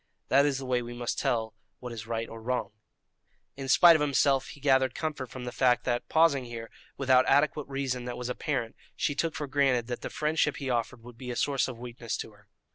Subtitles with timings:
[0.29, 2.71] That is the way we must tell what is right or wrong."
[3.55, 7.67] In spite of himself, he gathered comfort from the fact that, pausing here, without adequate
[7.67, 11.29] reason that was apparent, she took for granted that the friendship he offered would be
[11.29, 12.47] a source of weakness to her.